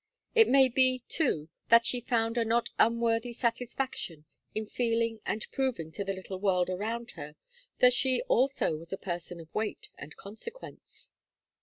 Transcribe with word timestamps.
It 0.33 0.49
may 0.49 0.67
be, 0.67 1.03
too, 1.09 1.49
that 1.69 1.85
she 1.85 2.01
found 2.01 2.35
a 2.35 2.43
not 2.43 2.69
unworthy 2.79 3.33
satisfaction 3.33 4.25
in 4.55 4.65
feeling 4.65 5.19
and 5.27 5.45
proving 5.51 5.91
to 5.91 6.03
the 6.03 6.13
little 6.13 6.39
world 6.39 6.71
around 6.71 7.11
her, 7.11 7.35
that 7.81 7.93
she 7.93 8.23
also 8.23 8.77
was 8.77 8.91
a 8.91 8.97
person 8.97 9.39
of 9.39 9.53
weight 9.53 9.89
and 9.99 10.15
consequence. 10.15 11.11